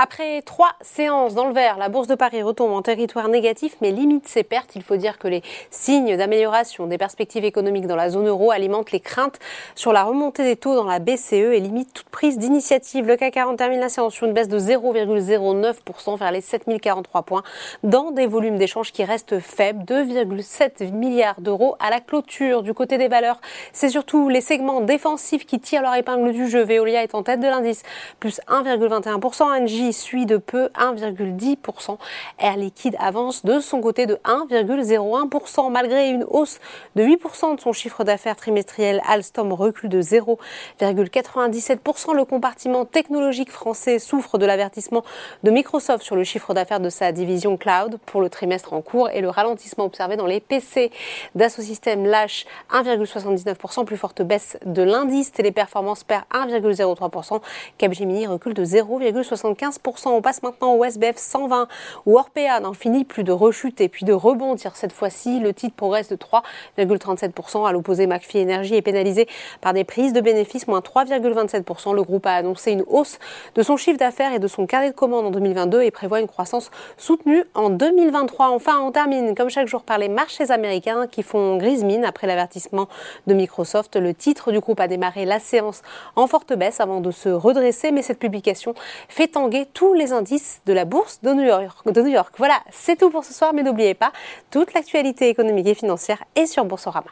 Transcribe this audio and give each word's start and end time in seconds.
Après 0.00 0.42
trois 0.42 0.70
séances 0.80 1.34
dans 1.34 1.48
le 1.48 1.52
vert, 1.52 1.76
la 1.76 1.88
bourse 1.88 2.06
de 2.06 2.14
Paris 2.14 2.40
retombe 2.40 2.70
en 2.70 2.82
territoire 2.82 3.26
négatif 3.26 3.74
mais 3.80 3.90
limite 3.90 4.28
ses 4.28 4.44
pertes. 4.44 4.76
Il 4.76 4.84
faut 4.84 4.94
dire 4.94 5.18
que 5.18 5.26
les 5.26 5.42
signes 5.72 6.16
d'amélioration 6.16 6.86
des 6.86 6.98
perspectives 6.98 7.44
économiques 7.44 7.88
dans 7.88 7.96
la 7.96 8.08
zone 8.08 8.28
euro 8.28 8.52
alimentent 8.52 8.92
les 8.92 9.00
craintes 9.00 9.40
sur 9.74 9.92
la 9.92 10.04
remontée 10.04 10.44
des 10.44 10.54
taux 10.54 10.76
dans 10.76 10.84
la 10.84 11.00
BCE 11.00 11.32
et 11.32 11.58
limitent 11.58 11.92
toute 11.92 12.10
prise 12.10 12.38
d'initiative. 12.38 13.08
Le 13.08 13.16
CAC 13.16 13.34
40 13.34 13.58
termine 13.58 13.80
la 13.80 13.88
séance 13.88 14.14
sur 14.14 14.28
une 14.28 14.34
baisse 14.34 14.46
de 14.46 14.60
0,09% 14.60 16.16
vers 16.16 16.30
les 16.30 16.42
7043 16.42 17.22
points 17.24 17.42
dans 17.82 18.12
des 18.12 18.28
volumes 18.28 18.56
d'échanges 18.56 18.92
qui 18.92 19.02
restent 19.02 19.40
faibles, 19.40 19.82
2,7 19.82 20.92
milliards 20.92 21.40
d'euros 21.40 21.74
à 21.80 21.90
la 21.90 21.98
clôture. 21.98 22.62
Du 22.62 22.72
côté 22.72 22.98
des 22.98 23.08
valeurs, 23.08 23.40
c'est 23.72 23.88
surtout 23.88 24.28
les 24.28 24.42
segments 24.42 24.80
défensifs 24.80 25.44
qui 25.44 25.58
tirent 25.58 25.82
leur 25.82 25.96
épingle 25.96 26.30
du 26.30 26.48
jeu. 26.48 26.62
Veolia 26.62 27.02
est 27.02 27.16
en 27.16 27.24
tête 27.24 27.40
de 27.40 27.48
l'indice, 27.48 27.82
plus 28.20 28.40
1,21%. 28.46 29.42
Engie 29.48 29.87
suit 29.92 30.26
de 30.26 30.36
peu 30.36 30.68
1,10%. 30.78 31.98
Air 32.38 32.56
Liquide 32.56 32.96
avance 32.98 33.44
de 33.44 33.60
son 33.60 33.80
côté 33.80 34.06
de 34.06 34.14
1,01%. 34.24 35.70
Malgré 35.70 36.10
une 36.10 36.24
hausse 36.24 36.60
de 36.96 37.02
8% 37.02 37.56
de 37.56 37.60
son 37.60 37.72
chiffre 37.72 38.04
d'affaires 38.04 38.36
trimestriel, 38.36 39.02
Alstom 39.06 39.52
recule 39.52 39.88
de 39.88 40.02
0,97%. 40.02 42.14
Le 42.14 42.24
compartiment 42.24 42.84
technologique 42.84 43.50
français 43.50 43.98
souffre 43.98 44.38
de 44.38 44.46
l'avertissement 44.46 45.04
de 45.42 45.50
Microsoft 45.50 46.04
sur 46.04 46.16
le 46.16 46.24
chiffre 46.24 46.54
d'affaires 46.54 46.80
de 46.80 46.90
sa 46.90 47.12
division 47.12 47.56
cloud 47.56 47.98
pour 48.06 48.20
le 48.20 48.28
trimestre 48.28 48.72
en 48.72 48.82
cours 48.82 49.10
et 49.10 49.20
le 49.20 49.28
ralentissement 49.28 49.84
observé 49.84 50.16
dans 50.16 50.26
les 50.26 50.40
PC. 50.40 50.90
Dassault 51.34 51.62
Systèmes 51.62 52.06
lâche 52.06 52.46
1,79%, 52.72 53.84
plus 53.84 53.96
forte 53.96 54.22
baisse 54.22 54.58
de 54.64 54.82
l'indice. 54.82 55.32
Téléperformance 55.32 56.04
perd 56.04 56.24
1,03%. 56.32 57.40
Capgemini 57.78 58.26
recule 58.26 58.54
de 58.54 58.64
0,75%. 58.64 59.77
On 60.06 60.22
passe 60.22 60.42
maintenant 60.42 60.74
au 60.74 60.84
SBF 60.84 61.16
120 61.16 61.68
où 62.06 62.18
Orpea 62.18 62.60
n'en 62.60 62.72
finit 62.72 63.04
plus 63.04 63.24
de 63.24 63.32
rechuter 63.32 63.88
puis 63.88 64.04
de 64.04 64.12
rebondir. 64.12 64.76
Cette 64.76 64.92
fois-ci, 64.92 65.40
le 65.40 65.52
titre 65.52 65.74
progresse 65.74 66.08
de 66.08 66.16
3,37%. 66.16 67.66
À 67.66 67.72
l'opposé, 67.72 68.06
McPhee 68.06 68.42
Energy 68.42 68.74
est 68.74 68.82
pénalisé 68.82 69.28
par 69.60 69.72
des 69.72 69.84
prises 69.84 70.12
de 70.12 70.20
bénéfices, 70.20 70.66
moins 70.68 70.80
3,27%. 70.80 71.94
Le 71.94 72.02
groupe 72.02 72.26
a 72.26 72.34
annoncé 72.34 72.72
une 72.72 72.84
hausse 72.86 73.18
de 73.54 73.62
son 73.62 73.76
chiffre 73.76 73.98
d'affaires 73.98 74.32
et 74.32 74.38
de 74.38 74.48
son 74.48 74.66
carnet 74.66 74.90
de 74.90 74.94
commandes 74.94 75.26
en 75.26 75.30
2022 75.30 75.82
et 75.82 75.90
prévoit 75.90 76.20
une 76.20 76.28
croissance 76.28 76.70
soutenue 76.96 77.44
en 77.54 77.70
2023. 77.70 78.50
Enfin, 78.50 78.80
on 78.80 78.92
termine 78.92 79.34
comme 79.34 79.50
chaque 79.50 79.68
jour 79.68 79.82
par 79.82 79.98
les 79.98 80.08
marchés 80.08 80.50
américains 80.50 81.06
qui 81.06 81.22
font 81.22 81.56
grise 81.56 81.84
mine 81.84 82.04
après 82.04 82.26
l'avertissement 82.26 82.88
de 83.26 83.34
Microsoft. 83.34 83.96
Le 83.96 84.14
titre 84.14 84.52
du 84.52 84.60
groupe 84.60 84.80
a 84.80 84.88
démarré 84.88 85.24
la 85.24 85.38
séance 85.38 85.82
en 86.16 86.26
forte 86.26 86.52
baisse 86.52 86.80
avant 86.80 87.00
de 87.00 87.10
se 87.10 87.28
redresser, 87.28 87.90
mais 87.90 88.02
cette 88.02 88.18
publication 88.18 88.74
fait 89.08 89.28
tanguer 89.28 89.66
tous 89.72 89.94
les 89.94 90.12
indices 90.12 90.60
de 90.66 90.72
la 90.72 90.84
bourse 90.84 91.20
de 91.22 91.32
New 91.32 91.44
York. 91.44 92.34
Voilà, 92.38 92.60
c'est 92.70 92.96
tout 92.96 93.10
pour 93.10 93.24
ce 93.24 93.32
soir, 93.32 93.52
mais 93.54 93.62
n'oubliez 93.62 93.94
pas, 93.94 94.12
toute 94.50 94.74
l'actualité 94.74 95.28
économique 95.28 95.66
et 95.66 95.74
financière 95.74 96.22
est 96.34 96.46
sur 96.46 96.64
Boursorama. 96.64 97.10